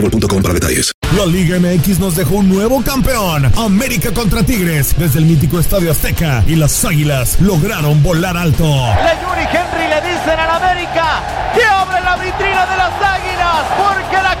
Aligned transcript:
boostmobile.com 0.00 0.42
para 0.42 0.54
detalles. 0.54 0.92
La 1.16 1.24
Liga 1.26 1.58
MX 1.58 1.98
nos 1.98 2.16
dejó 2.16 2.36
un 2.36 2.48
nuevo 2.48 2.82
campeón. 2.82 3.50
América 3.56 4.12
contra 4.12 4.42
Tigres 4.42 4.94
desde 4.98 5.18
el 5.20 5.26
mítico 5.26 5.58
Estadio 5.58 5.90
Azteca 5.90 6.42
y 6.46 6.56
las 6.56 6.84
Águilas 6.84 7.40
lograron 7.40 8.02
volar 8.02 8.36
alto. 8.36 8.64
Le 8.64 9.14
Yuri 9.22 9.46
Henry 9.50 9.88
le 9.88 10.00
dicen 10.08 10.38
al 10.38 10.50
América 10.50 11.22
que 11.54 11.64
abre 11.64 12.00
la 12.02 12.16
vitrina 12.16 12.66
de 12.66 12.76
las 12.76 12.92
Águilas 13.02 13.64
porque 13.78 14.22
la 14.22 14.40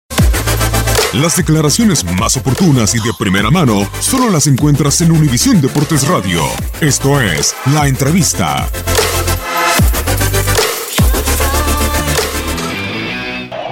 Las 1.13 1.35
declaraciones 1.35 2.05
más 2.05 2.37
oportunas 2.37 2.95
y 2.95 2.99
de 2.99 3.11
primera 3.19 3.51
mano 3.51 3.85
solo 3.99 4.29
las 4.29 4.47
encuentras 4.47 5.01
en 5.01 5.11
Univisión 5.11 5.59
Deportes 5.59 6.07
Radio. 6.07 6.41
Esto 6.79 7.19
es 7.19 7.53
La 7.73 7.85
Entrevista. 7.85 8.69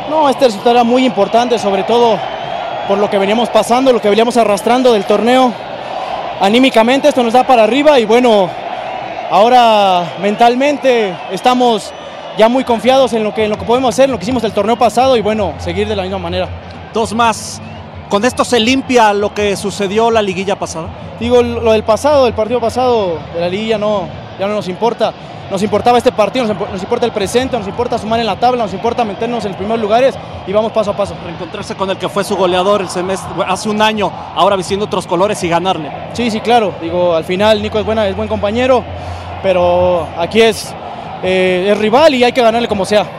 No, 0.10 0.28
este 0.28 0.48
resultado 0.48 0.72
era 0.72 0.84
muy 0.84 1.06
importante, 1.06 1.58
sobre 1.58 1.84
todo 1.84 2.20
por 2.90 2.98
lo 2.98 3.10
que 3.10 3.18
veníamos 3.18 3.48
pasando, 3.48 3.94
lo 3.94 4.02
que 4.02 4.10
veníamos 4.10 4.36
arrastrando 4.36 4.92
del 4.92 5.06
torneo. 5.06 5.54
Anímicamente 6.42 7.08
esto 7.08 7.24
nos 7.24 7.32
da 7.32 7.48
para 7.48 7.64
arriba 7.64 8.02
y 8.02 8.04
bueno, 8.04 8.50
ahora 9.32 10.18
mentalmente 10.22 11.16
estamos 11.32 11.94
ya 12.38 12.50
muy 12.50 12.66
confiados 12.66 13.14
en 13.14 13.24
lo 13.24 13.34
que, 13.34 13.46
en 13.46 13.50
lo 13.50 13.58
que 13.58 13.64
podemos 13.64 13.96
hacer, 13.96 14.06
en 14.06 14.12
lo 14.12 14.18
que 14.18 14.26
hicimos 14.26 14.44
el 14.44 14.52
torneo 14.52 14.78
pasado 14.78 15.16
y 15.16 15.22
bueno, 15.22 15.54
seguir 15.60 15.88
de 15.88 15.96
la 15.96 16.04
misma 16.04 16.18
manera. 16.18 16.69
Dos 16.94 17.14
más. 17.14 17.62
¿Con 18.10 18.26
esto 18.26 18.44
se 18.44 18.60
limpia 18.60 19.14
lo 19.14 19.34
que 19.34 19.56
sucedió 19.56 20.10
la 20.10 20.22
liguilla 20.22 20.58
pasada? 20.58 20.88
Digo, 21.20 21.44
lo 21.44 21.74
del 21.74 21.84
pasado, 21.84 22.26
el 22.26 22.34
partido 22.34 22.60
pasado 22.60 23.20
de 23.34 23.40
la 23.40 23.50
liguilla 23.50 23.78
no, 23.78 24.08
ya 24.40 24.48
no 24.48 24.56
nos 24.56 24.68
importa. 24.68 25.14
Nos 25.52 25.64
importaba 25.64 25.98
este 25.98 26.12
partido, 26.12 26.46
nos, 26.46 26.72
nos 26.72 26.82
importa 26.82 27.06
el 27.06 27.12
presente, 27.12 27.58
nos 27.58 27.68
importa 27.68 27.98
sumar 27.98 28.20
en 28.20 28.28
la 28.28 28.36
tabla, 28.40 28.64
nos 28.64 28.74
importa 28.74 29.04
meternos 29.04 29.44
en 29.46 29.52
los 29.52 29.58
primeros 29.58 29.82
lugares 29.82 30.16
y 30.46 30.54
vamos 30.54 30.72
paso 30.72 30.92
a 30.92 30.98
paso. 30.98 31.16
Reencontrarse 31.24 31.76
con 31.76 31.90
el 31.90 31.98
que 31.98 32.08
fue 32.08 32.24
su 32.24 32.36
goleador 32.36 32.82
el 32.82 32.90
semestre, 32.90 33.30
hace 33.48 33.68
un 33.68 33.82
año, 33.82 34.12
ahora 34.36 34.56
vistiendo 34.56 34.86
otros 34.86 35.08
colores 35.08 35.44
y 35.44 35.50
ganarle. 35.50 35.92
Sí, 36.14 36.30
sí, 36.30 36.40
claro. 36.40 36.74
Digo, 36.82 37.16
al 37.16 37.24
final 37.24 37.62
Nico 37.62 37.80
es, 37.80 37.86
buena, 37.86 38.08
es 38.08 38.16
buen 38.16 38.28
compañero, 38.28 38.84
pero 39.42 40.08
aquí 40.18 40.42
es, 40.42 40.74
eh, 41.24 41.70
es 41.72 41.78
rival 41.78 42.14
y 42.14 42.24
hay 42.24 42.32
que 42.32 42.42
ganarle 42.42 42.68
como 42.68 42.86
sea. 42.86 43.19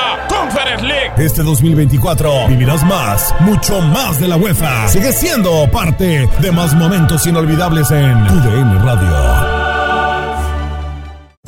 Conference 0.51 0.85
League. 0.85 1.11
Este 1.17 1.43
2024 1.43 2.47
vivirás 2.49 2.83
más, 2.85 3.33
mucho 3.39 3.81
más 3.81 4.19
de 4.19 4.27
la 4.27 4.35
UEFA. 4.35 4.87
Sigue 4.89 5.13
siendo 5.13 5.69
parte 5.71 6.27
de 6.39 6.51
más 6.51 6.73
momentos 6.75 7.25
inolvidables 7.25 7.89
en 7.91 8.27
tu 8.27 8.35
DN 8.35 8.79
Radio. 8.79 9.60